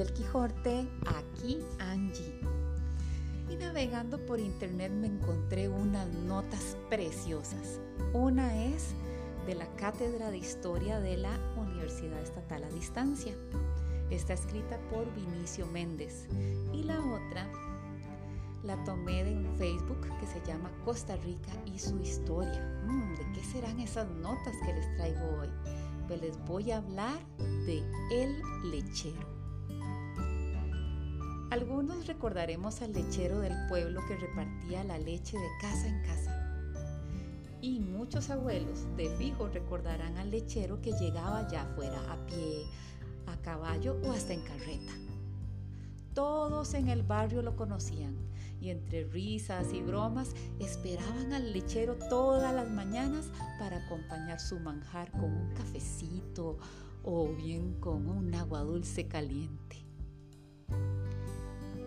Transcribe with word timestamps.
del 0.00 0.14
Quijote, 0.14 0.88
aquí 1.04 1.58
Angie. 1.78 2.40
Y 3.50 3.56
navegando 3.56 4.24
por 4.24 4.40
internet 4.40 4.90
me 4.90 5.08
encontré 5.08 5.68
unas 5.68 6.08
notas 6.08 6.78
preciosas. 6.88 7.80
Una 8.14 8.64
es 8.64 8.94
de 9.46 9.56
la 9.56 9.66
Cátedra 9.76 10.30
de 10.30 10.38
Historia 10.38 11.00
de 11.00 11.18
la 11.18 11.38
Universidad 11.58 12.18
Estatal 12.22 12.64
a 12.64 12.68
Distancia. 12.70 13.34
Está 14.08 14.32
escrita 14.32 14.78
por 14.88 15.04
Vinicio 15.14 15.66
Méndez. 15.66 16.28
Y 16.72 16.82
la 16.84 16.98
otra 16.98 17.46
la 18.62 18.82
tomé 18.84 19.22
de 19.24 19.36
un 19.36 19.54
Facebook 19.58 20.00
que 20.18 20.26
se 20.26 20.40
llama 20.46 20.70
Costa 20.82 21.16
Rica 21.16 21.52
y 21.66 21.78
su 21.78 22.00
historia. 22.00 22.82
Mm, 22.86 23.16
¿De 23.16 23.32
qué 23.34 23.44
serán 23.44 23.78
esas 23.80 24.08
notas 24.08 24.56
que 24.64 24.72
les 24.72 24.96
traigo 24.96 25.40
hoy? 25.40 25.48
Pues 26.08 26.22
les 26.22 26.42
voy 26.46 26.70
a 26.70 26.78
hablar 26.78 27.20
de 27.66 27.82
El 28.10 28.40
Lechero. 28.70 29.39
Algunos 31.50 32.06
recordaremos 32.06 32.80
al 32.80 32.92
lechero 32.92 33.40
del 33.40 33.54
pueblo 33.68 34.02
que 34.06 34.16
repartía 34.16 34.84
la 34.84 34.98
leche 34.98 35.36
de 35.36 35.48
casa 35.60 35.88
en 35.88 36.00
casa. 36.02 36.46
Y 37.60 37.80
muchos 37.80 38.30
abuelos 38.30 38.86
de 38.96 39.10
fijo 39.16 39.48
recordarán 39.48 40.16
al 40.16 40.30
lechero 40.30 40.80
que 40.80 40.92
llegaba 40.92 41.48
ya 41.48 41.64
fuera 41.74 41.98
a 42.12 42.24
pie, 42.26 42.66
a 43.26 43.36
caballo 43.42 44.00
o 44.04 44.12
hasta 44.12 44.32
en 44.32 44.42
carreta. 44.42 44.92
Todos 46.14 46.74
en 46.74 46.86
el 46.86 47.02
barrio 47.02 47.42
lo 47.42 47.56
conocían 47.56 48.16
y 48.60 48.70
entre 48.70 49.02
risas 49.02 49.72
y 49.72 49.82
bromas 49.82 50.36
esperaban 50.60 51.32
al 51.32 51.52
lechero 51.52 51.96
todas 52.08 52.54
las 52.54 52.70
mañanas 52.70 53.28
para 53.58 53.84
acompañar 53.84 54.38
su 54.38 54.60
manjar 54.60 55.10
con 55.10 55.24
un 55.24 55.52
cafecito 55.54 56.58
o 57.02 57.26
bien 57.26 57.74
con 57.80 58.06
un 58.06 58.32
agua 58.36 58.60
dulce 58.60 59.08
caliente. 59.08 59.89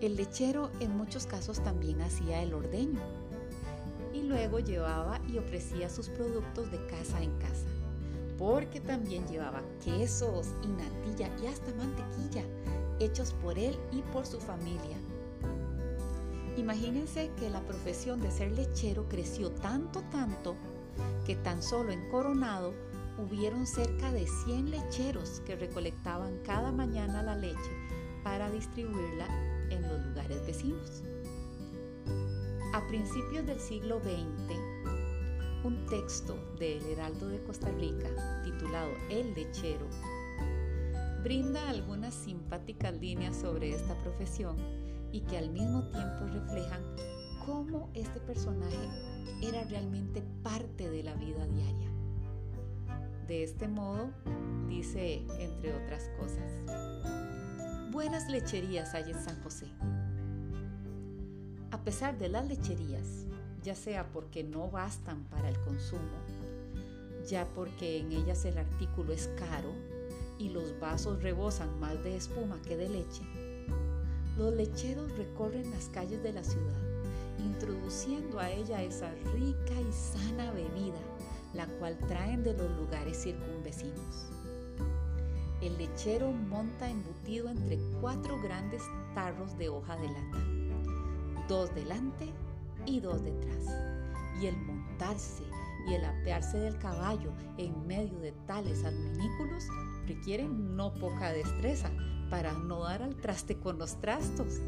El 0.00 0.14
lechero 0.14 0.70
en 0.78 0.96
muchos 0.96 1.26
casos 1.26 1.60
también 1.64 2.00
hacía 2.02 2.40
el 2.40 2.54
ordeño 2.54 3.00
y 4.14 4.22
luego 4.22 4.60
llevaba 4.60 5.20
y 5.26 5.38
ofrecía 5.38 5.90
sus 5.90 6.08
productos 6.08 6.70
de 6.70 6.86
casa 6.86 7.20
en 7.20 7.36
casa, 7.38 7.66
porque 8.38 8.80
también 8.80 9.26
llevaba 9.26 9.60
quesos 9.84 10.54
y 10.62 10.68
natilla 10.68 11.28
y 11.42 11.46
hasta 11.48 11.74
mantequilla 11.74 12.44
hechos 13.00 13.32
por 13.42 13.58
él 13.58 13.76
y 13.90 14.02
por 14.12 14.24
su 14.24 14.38
familia. 14.38 14.96
Imagínense 16.56 17.32
que 17.36 17.50
la 17.50 17.60
profesión 17.62 18.20
de 18.20 18.30
ser 18.30 18.52
lechero 18.52 19.08
creció 19.08 19.50
tanto, 19.50 20.02
tanto, 20.12 20.54
que 21.26 21.34
tan 21.34 21.60
solo 21.60 21.90
en 21.90 22.08
Coronado 22.08 22.72
hubieron 23.18 23.66
cerca 23.66 24.12
de 24.12 24.28
100 24.28 24.70
lecheros 24.70 25.40
que 25.44 25.56
recolectaban 25.56 26.38
cada 26.44 26.70
mañana 26.70 27.24
la 27.24 27.34
leche 27.34 27.70
para 28.22 28.48
distribuirla 28.48 29.26
en 29.70 29.82
los 29.82 30.04
lugares 30.06 30.44
vecinos. 30.46 31.02
A 32.74 32.86
principios 32.88 33.46
del 33.46 33.60
siglo 33.60 34.00
XX, 34.00 34.56
un 35.64 35.86
texto 35.86 36.36
del 36.58 36.84
Heraldo 36.86 37.28
de 37.28 37.42
Costa 37.42 37.70
Rica 37.72 38.42
titulado 38.44 38.90
El 39.10 39.34
lechero 39.34 39.86
brinda 41.22 41.68
algunas 41.68 42.14
simpáticas 42.14 42.94
líneas 42.94 43.36
sobre 43.36 43.74
esta 43.74 43.94
profesión 43.98 44.56
y 45.12 45.20
que 45.22 45.38
al 45.38 45.50
mismo 45.50 45.82
tiempo 45.88 46.26
reflejan 46.32 46.82
cómo 47.44 47.90
este 47.94 48.20
personaje 48.20 48.76
era 49.42 49.64
realmente 49.64 50.22
parte 50.42 50.88
de 50.88 51.02
la 51.02 51.14
vida 51.14 51.46
diaria. 51.46 51.90
De 53.26 53.42
este 53.42 53.68
modo, 53.68 54.10
dice 54.68 55.22
entre 55.38 55.74
otras 55.74 56.10
cosas, 56.18 56.50
buenas 57.90 58.28
lecherías 58.28 58.94
hay 58.94 59.10
en 59.10 59.18
San 59.18 59.42
José. 59.42 59.66
A 61.70 61.78
pesar 61.84 62.18
de 62.18 62.28
las 62.28 62.46
lecherías, 62.46 63.26
ya 63.62 63.74
sea 63.74 64.12
porque 64.12 64.44
no 64.44 64.70
bastan 64.70 65.24
para 65.24 65.48
el 65.48 65.58
consumo, 65.60 66.02
ya 67.26 67.46
porque 67.54 67.98
en 67.98 68.12
ellas 68.12 68.44
el 68.44 68.58
artículo 68.58 69.12
es 69.12 69.28
caro 69.38 69.72
y 70.38 70.50
los 70.50 70.78
vasos 70.78 71.22
rebosan 71.22 71.80
más 71.80 72.02
de 72.04 72.16
espuma 72.16 72.60
que 72.62 72.76
de 72.76 72.88
leche, 72.88 73.22
los 74.36 74.54
lecheros 74.54 75.10
recorren 75.16 75.70
las 75.70 75.88
calles 75.88 76.22
de 76.22 76.32
la 76.32 76.44
ciudad, 76.44 76.80
introduciendo 77.38 78.38
a 78.38 78.50
ella 78.50 78.82
esa 78.82 79.10
rica 79.34 79.74
y 79.80 79.92
sana 79.92 80.52
bebida, 80.52 81.00
la 81.54 81.66
cual 81.78 81.98
traen 82.06 82.44
de 82.44 82.52
los 82.52 82.70
lugares 82.76 83.22
circunvecinos. 83.22 84.30
El 85.60 85.76
lechero 85.76 86.30
monta 86.30 86.88
embutido 86.88 87.48
entre 87.48 87.78
cuatro 88.00 88.40
grandes 88.40 88.82
tarros 89.14 89.58
de 89.58 89.68
hoja 89.68 89.96
de 89.96 90.08
lata, 90.08 90.38
dos 91.48 91.74
delante 91.74 92.32
y 92.86 93.00
dos 93.00 93.22
detrás. 93.24 93.64
Y 94.40 94.46
el 94.46 94.56
montarse 94.56 95.42
y 95.88 95.94
el 95.94 96.04
apearse 96.04 96.58
del 96.58 96.78
caballo 96.78 97.32
en 97.56 97.86
medio 97.86 98.20
de 98.20 98.32
tales 98.46 98.84
adminículos 98.84 99.64
requieren 100.06 100.76
no 100.76 100.94
poca 100.94 101.32
destreza, 101.32 101.90
para 102.30 102.52
no 102.52 102.84
dar 102.84 103.02
al 103.02 103.16
traste 103.16 103.58
con 103.58 103.78
los 103.78 104.00
trastos. 104.00 104.60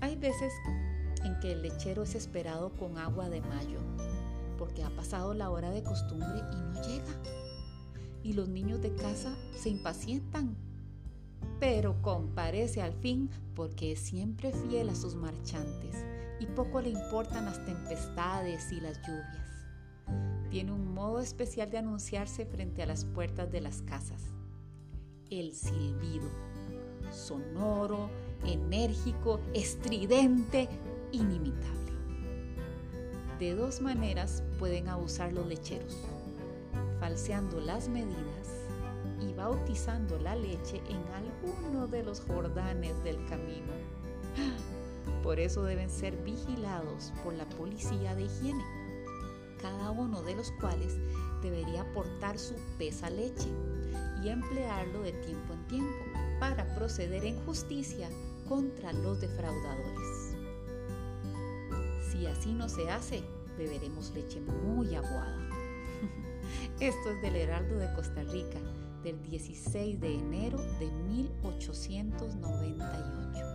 Hay 0.00 0.16
veces 0.16 0.52
en 1.24 1.38
que 1.40 1.52
el 1.52 1.62
lechero 1.62 2.02
es 2.02 2.14
esperado 2.14 2.70
con 2.74 2.98
agua 2.98 3.28
de 3.28 3.40
mayo, 3.40 3.80
porque 4.58 4.84
ha 4.84 4.90
pasado 4.90 5.34
la 5.34 5.50
hora 5.50 5.70
de 5.70 5.82
costumbre 5.82 6.38
y 6.52 6.56
no 6.56 6.82
llega. 6.82 7.45
Y 8.26 8.32
los 8.32 8.48
niños 8.48 8.80
de 8.80 8.92
casa 8.92 9.36
se 9.54 9.68
impacientan, 9.68 10.56
pero 11.60 12.02
comparece 12.02 12.82
al 12.82 12.92
fin 12.92 13.30
porque 13.54 13.92
es 13.92 14.00
siempre 14.00 14.50
fiel 14.50 14.88
a 14.88 14.96
sus 14.96 15.14
marchantes 15.14 15.94
y 16.40 16.46
poco 16.46 16.80
le 16.80 16.90
importan 16.90 17.44
las 17.44 17.64
tempestades 17.64 18.72
y 18.72 18.80
las 18.80 18.98
lluvias. 19.06 20.50
Tiene 20.50 20.72
un 20.72 20.92
modo 20.92 21.20
especial 21.20 21.70
de 21.70 21.78
anunciarse 21.78 22.46
frente 22.46 22.82
a 22.82 22.86
las 22.86 23.04
puertas 23.04 23.52
de 23.52 23.60
las 23.60 23.82
casas 23.82 24.24
el 25.30 25.52
silbido. 25.52 26.28
Sonoro, 27.12 28.10
enérgico, 28.44 29.38
estridente, 29.54 30.68
inimitable. 31.12 31.92
De 33.38 33.54
dos 33.54 33.80
maneras 33.80 34.42
pueden 34.58 34.88
abusar 34.88 35.32
los 35.32 35.46
lecheros, 35.46 35.96
falseando 37.00 37.60
las 37.60 37.88
medidas 37.88 38.66
y 39.20 39.32
bautizando 39.32 40.18
la 40.18 40.36
leche 40.36 40.80
en 40.88 41.02
alguno 41.14 41.86
de 41.86 42.02
los 42.02 42.20
jordanes 42.20 43.02
del 43.04 43.16
camino. 43.26 43.72
Por 45.22 45.40
eso 45.40 45.64
deben 45.64 45.90
ser 45.90 46.16
vigilados 46.18 47.12
por 47.24 47.34
la 47.34 47.48
policía 47.48 48.14
de 48.14 48.22
higiene, 48.22 48.64
cada 49.60 49.90
uno 49.90 50.22
de 50.22 50.36
los 50.36 50.52
cuales 50.52 50.98
debería 51.42 51.82
aportar 51.82 52.38
su 52.38 52.54
pesa 52.78 53.10
leche 53.10 53.48
y 54.22 54.28
emplearlo 54.28 55.02
de 55.02 55.12
tiempo 55.12 55.54
en 55.54 55.66
tiempo 55.66 56.04
para 56.38 56.72
proceder 56.76 57.24
en 57.24 57.44
justicia 57.44 58.08
contra 58.48 58.92
los 58.92 59.20
defraudadores. 59.20 60.36
Si 62.10 62.26
así 62.26 62.52
no 62.52 62.68
se 62.68 62.90
hace, 62.90 63.22
beberemos 63.58 64.12
leche 64.14 64.40
muy 64.40 64.94
aguada. 64.94 65.45
Esto 66.80 67.10
es 67.10 67.22
del 67.22 67.36
Heraldo 67.36 67.76
de 67.76 67.92
Costa 67.94 68.22
Rica 68.24 68.58
del 69.02 69.22
16 69.22 70.00
de 70.00 70.14
enero 70.14 70.58
de 70.78 70.90
1898. 70.90 73.46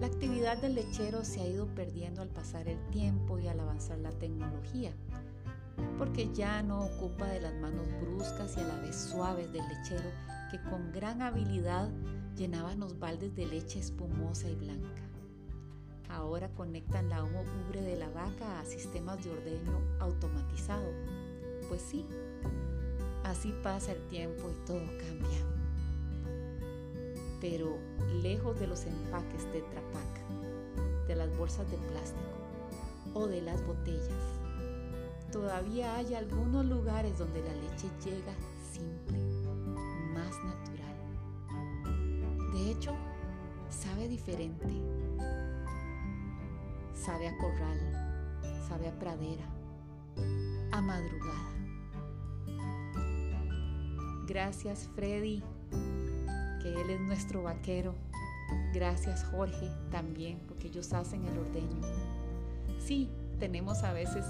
La 0.00 0.06
actividad 0.06 0.58
del 0.58 0.74
lechero 0.74 1.24
se 1.24 1.40
ha 1.40 1.46
ido 1.46 1.66
perdiendo 1.74 2.22
al 2.22 2.28
pasar 2.28 2.68
el 2.68 2.78
tiempo 2.90 3.38
y 3.38 3.48
al 3.48 3.60
avanzar 3.60 3.98
la 3.98 4.10
tecnología 4.10 4.92
porque 5.98 6.32
ya 6.32 6.62
no 6.62 6.84
ocupa 6.84 7.26
de 7.28 7.40
las 7.40 7.54
manos 7.54 7.86
bruscas 8.00 8.56
y 8.56 8.60
a 8.60 8.64
la 8.64 8.76
vez 8.76 8.96
suaves 8.96 9.52
del 9.52 9.66
lechero 9.68 10.10
que 10.50 10.60
con 10.68 10.92
gran 10.92 11.22
habilidad 11.22 11.90
llenaban 12.36 12.80
los 12.80 12.98
baldes 12.98 13.34
de 13.34 13.46
leche 13.46 13.78
espumosa 13.78 14.48
y 14.48 14.54
blanca. 14.54 15.01
Ahora 16.12 16.50
conectan 16.50 17.08
la 17.08 17.24
ubre 17.24 17.80
de 17.80 17.96
la 17.96 18.08
vaca 18.10 18.60
a 18.60 18.64
sistemas 18.66 19.24
de 19.24 19.30
ordeño 19.30 19.80
automatizado. 19.98 20.92
Pues 21.68 21.80
sí, 21.80 22.06
así 23.24 23.54
pasa 23.62 23.92
el 23.92 24.02
tiempo 24.08 24.50
y 24.50 24.66
todo 24.66 24.84
cambia. 24.98 25.38
Pero 27.40 27.78
lejos 28.22 28.60
de 28.60 28.66
los 28.66 28.84
empaques 28.84 29.50
de 29.52 29.62
trapac, 29.62 31.06
de 31.08 31.16
las 31.16 31.34
bolsas 31.36 31.70
de 31.70 31.78
plástico 31.78 32.20
o 33.14 33.26
de 33.26 33.40
las 33.40 33.66
botellas, 33.66 34.10
todavía 35.32 35.96
hay 35.96 36.14
algunos 36.14 36.66
lugares 36.66 37.18
donde 37.18 37.42
la 37.42 37.54
leche 37.54 37.88
llega 38.04 38.34
simple, 38.70 39.18
más 40.12 40.36
natural. 40.44 40.92
De 42.52 42.70
hecho, 42.70 42.92
sabe 43.70 44.08
diferente. 44.08 44.66
Sabe 46.94 47.28
a 47.28 47.36
corral, 47.38 47.78
sabe 48.68 48.88
a 48.88 48.98
pradera, 48.98 49.46
a 50.70 50.80
madrugada. 50.80 51.52
Gracias 54.26 54.88
Freddy. 54.94 55.42
porque 56.62 56.80
Él 56.80 56.90
es 56.90 57.00
nuestro 57.00 57.42
vaquero. 57.42 57.94
Gracias 58.72 59.24
Jorge 59.24 59.70
también, 59.90 60.40
porque 60.46 60.68
ellos 60.68 60.92
hacen 60.92 61.24
el 61.26 61.38
ordeño. 61.38 61.80
Sí, 62.78 63.10
tenemos 63.38 63.82
a 63.82 63.92
veces, 63.92 64.24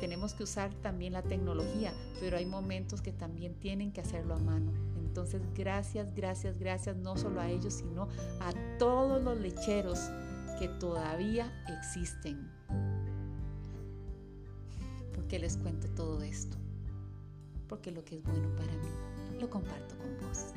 tenemos 0.00 0.34
que 0.34 0.42
usar 0.42 0.74
también 0.74 1.14
la 1.14 1.22
tecnología, 1.22 1.92
pero 2.20 2.36
hay 2.36 2.46
momentos 2.46 3.00
que 3.00 3.12
también 3.12 3.54
tienen 3.54 3.92
que 3.92 4.00
hacerlo 4.00 4.34
a 4.34 4.38
mano. 4.38 4.72
Entonces, 4.98 5.42
gracias, 5.54 6.14
gracias, 6.14 6.58
gracias, 6.58 6.96
no 6.96 7.16
solo 7.16 7.40
a 7.40 7.48
ellos, 7.48 7.74
sino 7.74 8.08
a 8.40 8.52
todos 8.78 9.22
los 9.24 9.38
lecheros 9.40 10.10
que 10.60 10.68
todavía 10.68 11.50
existen. 11.68 12.52
Porque 15.14 15.38
les 15.38 15.56
cuento 15.56 15.88
todo 15.96 16.20
esto? 16.20 16.58
Porque 17.66 17.90
lo 17.90 18.04
que 18.04 18.16
es 18.16 18.22
bueno 18.22 18.54
para 18.56 18.72
mí, 18.74 19.40
lo 19.40 19.48
comparto 19.48 19.96
con 19.96 20.28
vos. 20.28 20.52